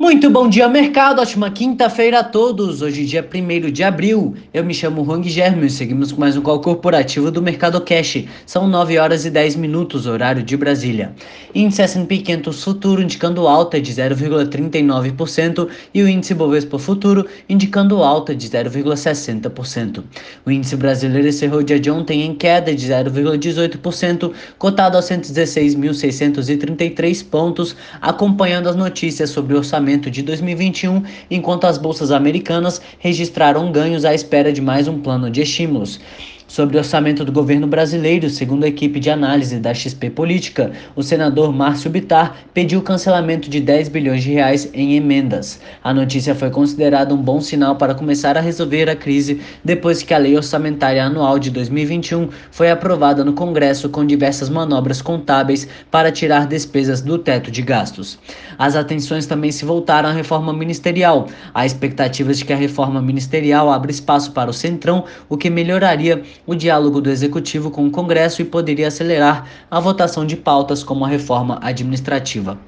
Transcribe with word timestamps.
Muito 0.00 0.28
bom 0.30 0.48
dia, 0.48 0.66
mercado. 0.66 1.20
Ótima 1.20 1.50
quinta-feira 1.50 2.20
a 2.20 2.24
todos. 2.24 2.80
Hoje, 2.80 3.04
dia 3.04 3.22
1 3.22 3.70
de 3.70 3.84
abril. 3.84 4.34
Eu 4.50 4.64
me 4.64 4.72
chamo 4.72 5.04
Juan 5.04 5.20
Guilherme 5.20 5.66
e 5.66 5.70
seguimos 5.70 6.10
com 6.10 6.18
mais 6.18 6.38
um 6.38 6.40
call 6.40 6.62
corporativo 6.62 7.30
do 7.30 7.42
Mercado 7.42 7.78
Cash. 7.82 8.24
São 8.46 8.66
9 8.66 8.98
horas 8.98 9.26
e 9.26 9.30
10 9.30 9.56
minutos, 9.56 10.06
horário 10.06 10.42
de 10.42 10.56
Brasília. 10.56 11.14
Índice 11.54 11.82
S&P 11.82 12.16
500 12.16 12.64
Futuro 12.64 13.02
indicando 13.02 13.46
alta 13.46 13.78
de 13.78 13.92
0,39% 13.92 15.68
e 15.92 16.02
o 16.02 16.08
índice 16.08 16.32
Bovespa 16.32 16.78
Futuro 16.78 17.26
indicando 17.46 18.02
alta 18.02 18.34
de 18.34 18.48
0,60%. 18.48 20.02
O 20.46 20.50
índice 20.50 20.76
brasileiro 20.76 21.28
encerrou 21.28 21.60
o 21.60 21.64
dia 21.64 21.78
de 21.78 21.90
ontem 21.90 22.22
em 22.22 22.34
queda 22.34 22.74
de 22.74 22.88
0,18%, 22.88 24.32
cotado 24.56 24.96
a 24.96 25.02
116.633 25.02 27.22
pontos, 27.28 27.76
acompanhando 28.00 28.70
as 28.70 28.76
notícias 28.76 29.28
sobre 29.28 29.52
o 29.52 29.58
orçamento 29.58 29.89
de 29.98 30.22
2021, 30.22 31.02
enquanto 31.30 31.66
as 31.66 31.78
bolsas 31.78 32.10
americanas 32.10 32.80
registraram 32.98 33.72
ganhos 33.72 34.04
à 34.04 34.14
espera 34.14 34.52
de 34.52 34.60
mais 34.60 34.86
um 34.86 35.00
plano 35.00 35.30
de 35.30 35.42
estímulos. 35.42 36.00
Sobre 36.50 36.74
o 36.76 36.80
orçamento 36.80 37.24
do 37.24 37.30
governo 37.30 37.68
brasileiro, 37.68 38.28
segundo 38.28 38.64
a 38.64 38.66
equipe 38.66 38.98
de 38.98 39.08
análise 39.08 39.60
da 39.60 39.72
XP 39.72 40.10
Política, 40.10 40.72
o 40.96 41.02
senador 41.02 41.52
Márcio 41.52 41.88
Bitar 41.88 42.38
pediu 42.52 42.82
cancelamento 42.82 43.48
de 43.48 43.60
10 43.60 43.88
bilhões 43.88 44.24
de 44.24 44.32
reais 44.32 44.68
em 44.74 44.96
emendas. 44.96 45.60
A 45.80 45.94
notícia 45.94 46.34
foi 46.34 46.50
considerada 46.50 47.14
um 47.14 47.22
bom 47.22 47.40
sinal 47.40 47.76
para 47.76 47.94
começar 47.94 48.36
a 48.36 48.40
resolver 48.40 48.90
a 48.90 48.96
crise 48.96 49.40
depois 49.64 50.02
que 50.02 50.12
a 50.12 50.18
Lei 50.18 50.36
Orçamentária 50.36 51.04
Anual 51.04 51.38
de 51.38 51.50
2021 51.50 52.30
foi 52.50 52.68
aprovada 52.68 53.24
no 53.24 53.32
Congresso 53.32 53.88
com 53.88 54.04
diversas 54.04 54.48
manobras 54.48 55.00
contábeis 55.00 55.68
para 55.88 56.10
tirar 56.10 56.48
despesas 56.48 57.00
do 57.00 57.16
teto 57.16 57.48
de 57.48 57.62
gastos. 57.62 58.18
As 58.58 58.74
atenções 58.74 59.24
também 59.24 59.52
se 59.52 59.64
voltaram 59.64 60.08
à 60.08 60.12
reforma 60.12 60.52
ministerial. 60.52 61.28
Há 61.54 61.64
expectativas 61.64 62.38
de 62.38 62.44
que 62.44 62.52
a 62.52 62.56
reforma 62.56 63.00
ministerial 63.00 63.70
abra 63.70 63.92
espaço 63.92 64.32
para 64.32 64.50
o 64.50 64.52
Centrão, 64.52 65.04
o 65.28 65.36
que 65.36 65.48
melhoraria 65.48 66.20
o 66.46 66.54
diálogo 66.54 67.00
do 67.00 67.10
Executivo 67.10 67.70
com 67.70 67.86
o 67.86 67.90
Congresso 67.90 68.42
e 68.42 68.44
poderia 68.44 68.88
acelerar 68.88 69.46
a 69.70 69.80
votação 69.80 70.24
de 70.24 70.36
pautas 70.36 70.82
como 70.82 71.04
a 71.04 71.08
reforma 71.08 71.58
administrativa. 71.62 72.58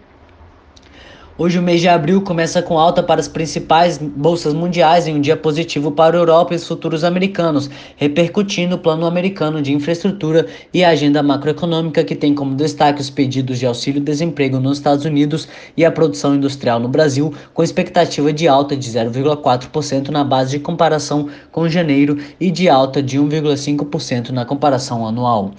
Hoje, 1.39 1.59
o 1.59 1.63
mês 1.63 1.81
de 1.81 1.89
abril 1.89 2.21
começa 2.21 2.61
com 2.61 2.79
alta 2.79 3.03
para 3.03 3.19
as 3.19 3.27
principais 3.27 3.97
bolsas 3.97 4.53
mundiais 4.53 5.07
em 5.07 5.15
um 5.15 5.21
dia 5.21 5.35
positivo 5.35 5.91
para 5.91 6.15
a 6.15 6.21
Europa 6.21 6.53
e 6.53 6.57
os 6.57 6.69
futuros 6.69 7.05
americanos, 7.05 7.71
repercutindo 7.97 8.77
o 8.77 8.79
plano 8.79 9.07
americano 9.07 9.63
de 9.63 9.73
infraestrutura 9.73 10.47
e 10.75 10.85
a 10.85 10.91
agenda 10.91 11.23
macroeconômica 11.23 12.05
que 12.05 12.15
tem 12.15 12.35
como 12.35 12.55
destaque 12.55 13.01
os 13.01 13.09
pedidos 13.09 13.59
de 13.59 13.65
auxílio-desemprego 13.65 14.61
nos 14.61 14.77
Estados 14.77 15.07
Unidos 15.07 15.49
e 15.75 15.87
a 15.87 15.91
produção 15.91 16.35
industrial 16.35 16.79
no 16.79 16.89
Brasil, 16.89 17.33
com 17.55 17.63
expectativa 17.63 18.31
de 18.31 18.47
alta 18.47 18.77
de 18.77 18.91
0,4% 18.91 20.11
na 20.11 20.23
base 20.23 20.51
de 20.51 20.59
comparação 20.59 21.31
com 21.51 21.67
janeiro 21.67 22.19
e 22.39 22.51
de 22.51 22.69
alta 22.69 23.03
de 23.03 23.19
1,5% 23.19 24.29
na 24.31 24.45
comparação 24.45 25.07
anual. 25.07 25.53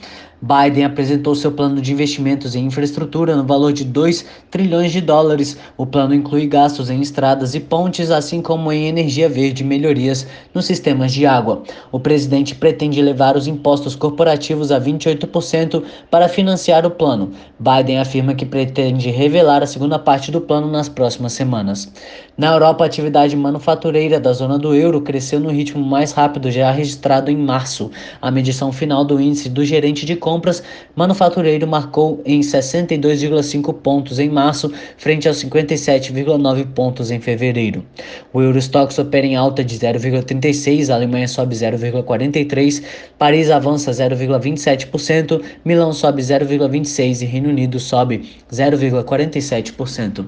Biden 0.44 0.84
apresentou 0.84 1.34
seu 1.36 1.54
plano 1.54 1.80
de 1.80 1.94
investimentos 1.94 2.54
em 2.54 2.66
infraestrutura 2.66 3.34
no 3.34 3.46
valor 3.46 3.72
de 3.72 3.86
2 3.86 4.26
trilhões 4.52 4.92
de 4.92 5.00
dólares. 5.00 5.58
O 5.78 5.86
plano 5.86 6.14
inclui 6.14 6.46
gastos 6.48 6.90
em 6.90 7.00
estradas 7.00 7.56
e 7.56 7.62
pontes, 7.62 8.12
assim 8.12 8.42
como 8.42 8.70
em 8.70 8.90
energia 8.90 9.30
verde 9.30 9.64
e 9.64 9.66
melhorias 9.66 10.28
nos 10.54 10.66
sistemas 10.66 11.14
de 11.14 11.26
água. 11.26 11.64
O 11.94 11.98
presidente 11.98 12.56
pretende 12.56 13.02
levar 13.02 13.38
os 13.38 13.48
impostos 13.48 13.96
corporativos 13.96 14.70
a 14.70 14.82
28% 14.82 15.82
para 16.12 16.28
financiar 16.28 16.86
o 16.86 16.92
plano. 16.92 17.32
Biden 17.58 18.00
afirma 18.00 18.36
que 18.36 18.46
pretende 18.46 19.10
revelar 19.10 19.64
a 19.64 19.68
segunda 19.68 19.98
parte 19.98 20.30
do 20.30 20.42
plano 20.42 20.70
nas 20.70 20.90
próximas 20.90 21.32
semanas. 21.32 21.90
Na 22.38 22.52
Europa, 22.52 22.84
a 22.84 22.88
atividade 22.88 23.38
manufatureira 23.38 24.20
da 24.20 24.34
zona 24.34 24.60
do 24.60 24.76
euro 24.76 25.00
cresceu 25.00 25.40
no 25.40 25.50
ritmo 25.50 25.86
mais 25.86 26.12
rápido 26.12 26.52
já 26.52 26.70
registrado 26.70 27.32
em 27.32 27.38
março. 27.38 27.90
A 28.22 28.30
medição 28.30 28.74
final 28.74 29.06
do 29.06 29.22
índice 29.22 29.48
do 29.48 29.64
gerente 29.64 30.06
de 30.06 30.18
compras 30.18 30.33
compras, 30.34 30.64
manufatureiro 30.96 31.68
marcou 31.68 32.20
em 32.26 32.40
62,5 32.40 33.72
pontos 33.72 34.18
em 34.18 34.30
março, 34.30 34.72
frente 34.98 35.28
aos 35.28 35.44
57,9 35.44 36.66
pontos 36.74 37.12
em 37.12 37.20
fevereiro. 37.20 37.86
O 38.34 38.42
Eurostox 38.42 38.98
opera 38.98 39.28
em 39.28 39.36
alta 39.36 39.64
de 39.64 39.78
0,36, 39.78 40.90
a 40.90 40.96
Alemanha 40.96 41.28
sobe 41.28 41.56
0,43, 41.56 42.82
Paris 43.20 43.52
avança 43.52 43.92
0,27%, 43.92 45.40
Milão 45.64 45.94
sobe 45.94 46.24
0,26 46.24 47.22
e 47.22 47.26
Reino 47.26 47.50
Unido 47.50 47.80
sobe 47.80 48.24
0,47%. 48.52 50.26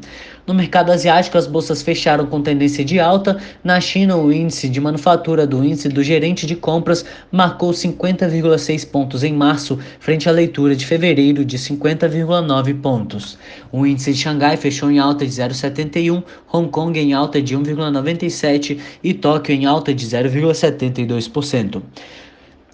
No 0.48 0.54
mercado 0.54 0.92
asiático, 0.92 1.40
as 1.40 1.48
bolsas 1.48 1.82
fecharam 1.82 2.28
com 2.28 2.40
tendência 2.40 2.86
de 2.86 3.00
alta. 3.00 3.36
Na 3.64 3.82
China, 3.82 4.16
o 4.16 4.32
índice 4.32 4.70
de 4.70 4.80
manufatura 4.80 5.48
do 5.48 5.66
índice 5.66 5.90
do 5.90 6.04
gerente 6.04 6.46
de 6.46 6.56
compras 6.56 7.04
marcou 7.32 7.72
50,6 7.72 8.88
pontos 8.88 9.24
em 9.24 9.34
março, 9.34 9.80
frente 10.00 10.28
à 10.30 10.32
leitura 10.32 10.76
de 10.76 10.86
fevereiro 10.86 11.44
de 11.46 11.58
50,9 11.58 12.82
pontos. 12.82 13.38
O 13.72 13.86
índice 13.86 14.14
de 14.14 14.20
Xangai 14.20 14.58
fechou 14.58 14.92
em 14.92 15.00
alta 15.00 15.26
de 15.26 15.32
0,71, 15.32 16.24
Hong 16.52 16.70
Kong 16.70 17.00
em 17.00 17.14
alta 17.14 17.42
de 17.42 17.58
1,97 17.58 18.80
e 19.04 19.14
Tóquio 19.14 19.54
em 19.54 19.66
alta 19.66 19.94
de 19.94 20.06
0,72%. 20.06 21.82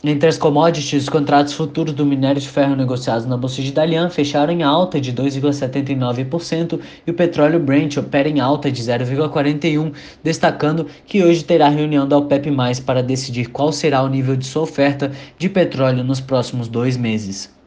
Entre 0.03 0.27
as 0.27 0.35
commodities, 0.35 1.03
os 1.03 1.09
contratos 1.09 1.53
futuros 1.53 1.93
do 1.93 2.03
minério 2.03 2.41
de 2.41 2.49
ferro 2.49 2.75
negociados 2.75 3.27
na 3.27 3.37
Bolsa 3.37 3.61
de 3.61 3.71
Dalian 3.71 4.09
fecharam 4.09 4.51
em 4.51 4.63
alta 4.63 4.99
de 4.99 5.13
2,79% 5.13 6.79
e 7.05 7.11
o 7.11 7.13
petróleo 7.13 7.59
Brent 7.59 7.97
opera 7.97 8.27
em 8.27 8.39
alta 8.39 8.71
de 8.71 8.81
0,41%, 8.81 9.93
destacando 10.23 10.87
que 11.05 11.23
hoje 11.23 11.43
terá 11.43 11.69
reunião 11.69 12.07
da 12.07 12.17
OPEP+, 12.17 12.49
para 12.83 13.03
decidir 13.03 13.49
qual 13.49 13.71
será 13.71 14.01
o 14.01 14.09
nível 14.09 14.35
de 14.35 14.47
sua 14.47 14.63
oferta 14.63 15.11
de 15.37 15.47
petróleo 15.47 16.03
nos 16.03 16.19
próximos 16.19 16.67
dois 16.67 16.97
meses. 16.97 17.60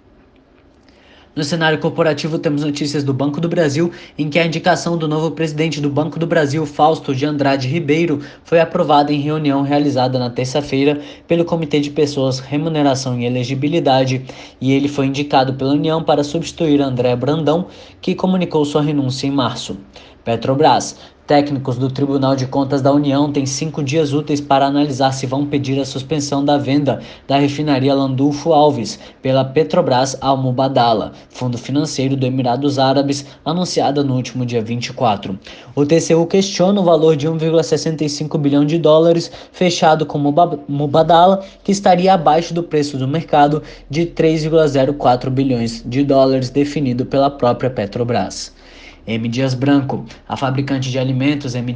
No 1.36 1.42
cenário 1.42 1.80
corporativo, 1.80 2.38
temos 2.38 2.62
notícias 2.62 3.02
do 3.02 3.12
Banco 3.12 3.40
do 3.40 3.48
Brasil, 3.48 3.90
em 4.16 4.30
que 4.30 4.38
a 4.38 4.46
indicação 4.46 4.96
do 4.96 5.08
novo 5.08 5.32
presidente 5.32 5.80
do 5.80 5.90
Banco 5.90 6.16
do 6.16 6.28
Brasil, 6.28 6.64
Fausto 6.64 7.12
de 7.12 7.26
Andrade 7.26 7.66
Ribeiro, 7.66 8.20
foi 8.44 8.60
aprovada 8.60 9.12
em 9.12 9.20
reunião 9.20 9.62
realizada 9.62 10.16
na 10.16 10.30
terça-feira 10.30 11.00
pelo 11.26 11.44
Comitê 11.44 11.80
de 11.80 11.90
Pessoas, 11.90 12.38
Remuneração 12.38 13.18
e 13.18 13.24
Elegibilidade, 13.24 14.24
e 14.60 14.72
ele 14.72 14.86
foi 14.86 15.06
indicado 15.06 15.54
pela 15.54 15.72
União 15.72 16.04
para 16.04 16.22
substituir 16.22 16.80
André 16.80 17.16
Brandão, 17.16 17.66
que 18.00 18.14
comunicou 18.14 18.64
sua 18.64 18.82
renúncia 18.82 19.26
em 19.26 19.32
março. 19.32 19.76
Petrobras. 20.24 20.96
Técnicos 21.26 21.78
do 21.78 21.90
Tribunal 21.90 22.36
de 22.36 22.46
Contas 22.46 22.82
da 22.82 22.92
União 22.92 23.32
têm 23.32 23.46
cinco 23.46 23.82
dias 23.82 24.12
úteis 24.12 24.42
para 24.42 24.66
analisar 24.66 25.10
se 25.12 25.26
vão 25.26 25.46
pedir 25.46 25.80
a 25.80 25.84
suspensão 25.86 26.44
da 26.44 26.58
venda 26.58 27.00
da 27.26 27.38
refinaria 27.38 27.94
Landulfo 27.94 28.52
Alves 28.52 28.98
pela 29.22 29.42
Petrobras 29.42 30.18
ao 30.20 30.36
Mubadala, 30.36 31.12
fundo 31.30 31.56
financeiro 31.56 32.14
do 32.14 32.26
Emirados 32.26 32.78
Árabes, 32.78 33.24
anunciada 33.42 34.04
no 34.04 34.14
último 34.14 34.44
dia 34.44 34.60
24. 34.60 35.38
O 35.74 35.86
TCU 35.86 36.26
questiona 36.26 36.78
o 36.78 36.84
valor 36.84 37.16
de 37.16 37.26
1,65 37.26 38.38
bilhão 38.38 38.66
de 38.66 38.78
dólares 38.78 39.32
fechado 39.50 40.04
com 40.04 40.18
Mubadala, 40.68 41.42
que 41.62 41.72
estaria 41.72 42.12
abaixo 42.12 42.52
do 42.52 42.62
preço 42.62 42.98
do 42.98 43.08
mercado 43.08 43.62
de 43.88 44.04
3,04 44.04 45.30
bilhões 45.30 45.82
de 45.86 46.04
dólares 46.04 46.50
definido 46.50 47.06
pela 47.06 47.30
própria 47.30 47.70
Petrobras. 47.70 48.52
M. 49.06 49.28
Dias 49.28 49.52
Branco. 49.52 50.06
A 50.26 50.34
fabricante 50.34 50.90
de 50.90 50.98
alimentos 50.98 51.54
M. 51.54 51.74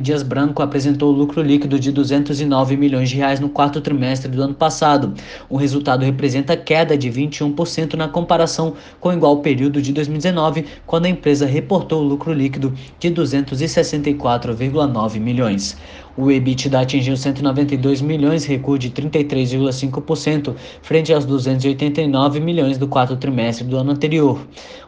Dias 0.00 0.24
Branco 0.24 0.60
apresentou 0.60 1.12
lucro 1.12 1.40
líquido 1.40 1.78
de 1.78 1.92
209 1.92 2.76
milhões 2.76 3.10
de 3.10 3.16
reais 3.16 3.38
no 3.38 3.48
quarto 3.48 3.80
trimestre 3.80 4.28
do 4.30 4.42
ano 4.42 4.54
passado. 4.54 5.14
O 5.48 5.56
resultado 5.56 6.04
representa 6.04 6.56
queda 6.56 6.98
de 6.98 7.08
21% 7.08 7.94
na 7.94 8.08
comparação 8.08 8.74
com 8.98 9.10
o 9.10 9.12
igual 9.12 9.38
período 9.38 9.80
de 9.80 9.92
2019, 9.92 10.64
quando 10.84 11.06
a 11.06 11.10
empresa 11.10 11.46
reportou 11.46 12.02
lucro 12.02 12.32
líquido 12.32 12.74
de 12.98 13.08
264,9 13.10 15.20
milhões. 15.20 15.76
O 16.16 16.30
EBITDA 16.30 16.80
atingiu 16.80 17.16
192 17.16 18.00
milhões, 18.00 18.44
recuo 18.44 18.78
de 18.78 18.88
33,5%, 18.88 20.54
frente 20.80 21.12
aos 21.12 21.24
289 21.26 22.38
milhões 22.38 22.78
do 22.78 22.86
quarto 22.86 23.16
trimestre 23.16 23.66
do 23.66 23.76
ano 23.76 23.90
anterior. 23.90 24.38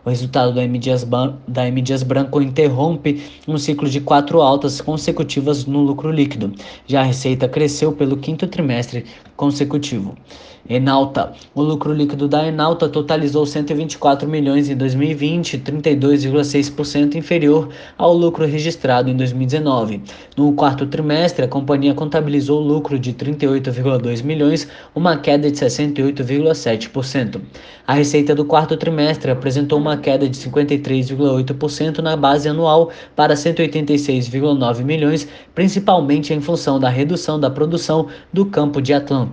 O 0.05 0.09
resultado 0.09 0.55
da 0.55 0.63
M. 0.63 0.79
Dias, 0.79 1.05
da 1.49 1.67
M. 1.67 1.83
Dias 1.83 2.05
Branco 2.05 2.41
interrompe 2.41 3.25
um 3.49 3.59
ciclo 3.59 3.89
de 3.89 4.01
quatro 4.01 4.41
altas 4.41 4.81
consecutivas 4.81 5.67
no 5.67 5.83
lucro 5.83 6.13
líquido. 6.13 6.53
Já 6.87 7.01
a 7.01 7.05
receita 7.05 7.49
cresceu 7.49 7.91
pelo 7.91 8.17
quinto 8.17 8.47
trimestre 8.47 9.05
consecutivo. 9.37 10.15
Enalta. 10.69 11.33
O 11.55 11.63
lucro 11.63 11.93
líquido 11.93 12.27
da 12.27 12.45
Enalta 12.45 12.89
totalizou 12.89 13.47
124 13.47 14.29
milhões 14.29 14.69
em 14.69 14.77
2020, 14.77 15.59
32,6% 15.59 17.15
inferior 17.15 17.69
ao 17.97 18.13
lucro 18.13 18.45
registrado 18.45 19.09
em 19.09 19.17
2019. 19.17 20.03
No 20.37 20.53
quarto 20.55 20.85
trimestre, 20.87 21.45
a 21.45 21.49
companhia 21.49 21.95
contabilizou 21.95 22.61
lucro 22.61 22.99
de 22.99 23.13
38,2 23.13 24.25
milhões, 24.25 24.67
uma 24.93 25.17
queda 25.17 25.49
de 25.49 25.57
68,7%. 25.57 27.41
A 27.87 27.95
receita 27.95 28.35
do 28.35 28.45
quarto 28.45 28.77
trimestre 28.77 29.31
apresentou 29.31 29.79
uma 29.79 29.97
queda 29.97 30.29
de 30.29 30.37
53,8% 30.37 31.99
na 31.99 32.17
base 32.17 32.49
anual 32.49 32.91
para 33.15 33.35
186,9 33.35 34.83
milhões, 34.83 35.29
principalmente 35.55 36.35
em 36.35 36.41
função 36.41 36.81
da 36.81 36.89
redução 36.89 37.39
da 37.39 37.49
produção 37.49 38.09
do 38.33 38.47
campo 38.47 38.83
de 38.83 38.93
Atlanta. 38.93 39.26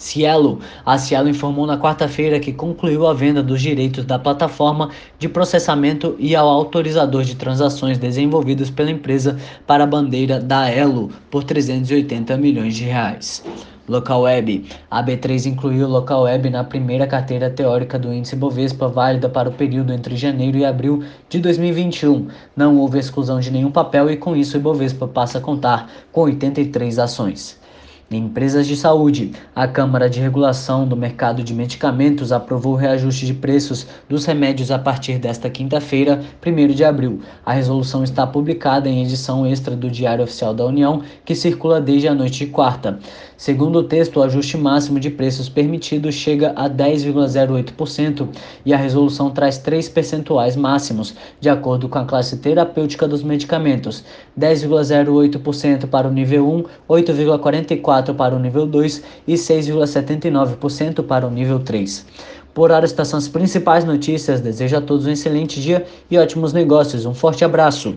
Cielo. 0.00 0.60
A 0.84 0.96
Cielo 0.96 1.28
informou 1.28 1.66
na 1.66 1.78
quarta-feira 1.78 2.40
que 2.40 2.54
concluiu 2.54 3.06
a 3.06 3.12
venda 3.12 3.42
dos 3.42 3.60
direitos 3.60 4.04
da 4.06 4.18
plataforma 4.18 4.88
de 5.18 5.28
processamento 5.28 6.16
e 6.18 6.34
ao 6.34 6.48
autorizador 6.48 7.22
de 7.22 7.36
transações 7.36 7.98
desenvolvidos 7.98 8.70
pela 8.70 8.90
empresa 8.90 9.38
para 9.66 9.84
a 9.84 9.86
bandeira 9.86 10.40
da 10.40 10.68
Elo 10.68 11.10
por 11.30 11.44
380 11.44 12.34
milhões 12.38 12.74
de 12.74 12.84
reais. 12.84 13.44
Local 13.86 14.22
Web. 14.22 14.66
A 14.90 15.02
B3 15.02 15.46
incluiu 15.46 15.86
o 15.86 15.90
Local 15.90 16.22
Web 16.22 16.48
na 16.48 16.64
primeira 16.64 17.06
carteira 17.06 17.50
teórica 17.50 17.98
do 17.98 18.14
índice 18.14 18.36
Bovespa, 18.36 18.88
válida 18.88 19.28
para 19.28 19.50
o 19.50 19.52
período 19.52 19.92
entre 19.92 20.16
janeiro 20.16 20.56
e 20.56 20.64
abril 20.64 21.02
de 21.28 21.40
2021. 21.40 22.28
Não 22.56 22.78
houve 22.78 22.98
exclusão 22.98 23.38
de 23.38 23.50
nenhum 23.50 23.70
papel 23.70 24.08
e, 24.08 24.16
com 24.16 24.34
isso, 24.34 24.56
o 24.56 24.60
Ibovespa 24.60 25.08
passa 25.08 25.38
a 25.38 25.40
contar 25.40 25.90
com 26.10 26.22
83 26.22 26.98
ações. 27.00 27.59
Empresas 28.12 28.66
de 28.66 28.76
saúde. 28.76 29.30
A 29.54 29.68
Câmara 29.68 30.10
de 30.10 30.18
Regulação 30.18 30.84
do 30.84 30.96
Mercado 30.96 31.44
de 31.44 31.54
Medicamentos 31.54 32.32
aprovou 32.32 32.72
o 32.72 32.76
reajuste 32.76 33.24
de 33.24 33.32
preços 33.32 33.86
dos 34.08 34.24
remédios 34.24 34.72
a 34.72 34.80
partir 34.80 35.16
desta 35.16 35.48
quinta-feira, 35.48 36.20
1 36.44 36.74
de 36.74 36.82
abril. 36.82 37.20
A 37.46 37.52
resolução 37.52 38.02
está 38.02 38.26
publicada 38.26 38.88
em 38.88 39.04
edição 39.04 39.46
extra 39.46 39.76
do 39.76 39.88
Diário 39.88 40.24
Oficial 40.24 40.52
da 40.52 40.66
União, 40.66 41.04
que 41.24 41.36
circula 41.36 41.80
desde 41.80 42.08
a 42.08 42.14
noite 42.14 42.44
de 42.44 42.50
quarta. 42.50 42.98
Segundo 43.36 43.78
o 43.78 43.84
texto, 43.84 44.18
o 44.18 44.22
ajuste 44.24 44.58
máximo 44.58 44.98
de 44.98 45.08
preços 45.08 45.48
permitido 45.48 46.10
chega 46.10 46.52
a 46.56 46.68
10,08% 46.68 48.28
e 48.66 48.74
a 48.74 48.76
resolução 48.76 49.30
traz 49.30 49.56
três 49.56 49.88
percentuais 49.88 50.56
máximos, 50.56 51.14
de 51.40 51.48
acordo 51.48 51.88
com 51.88 51.98
a 51.98 52.04
classe 52.04 52.38
terapêutica 52.38 53.06
dos 53.06 53.22
medicamentos: 53.22 54.04
10,08% 54.38 55.86
para 55.86 56.08
o 56.08 56.12
nível 56.12 56.50
1, 56.50 56.64
8,44% 56.88 57.99
para 58.14 58.34
o 58.34 58.38
nível 58.38 58.66
2 58.66 59.02
e 59.26 59.34
6,79% 59.34 61.06
para 61.06 61.26
o 61.26 61.30
nível 61.30 61.60
3. 61.60 62.06
Por 62.52 62.70
hora, 62.70 62.84
estas 62.84 63.08
são 63.08 63.18
as 63.18 63.28
principais 63.28 63.84
notícias. 63.84 64.40
Desejo 64.40 64.76
a 64.76 64.80
todos 64.80 65.06
um 65.06 65.10
excelente 65.10 65.60
dia 65.60 65.86
e 66.10 66.18
ótimos 66.18 66.52
negócios. 66.52 67.06
Um 67.06 67.14
forte 67.14 67.44
abraço. 67.44 67.96